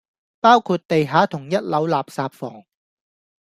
[0.39, 2.63] 包括地下同一樓垃圾房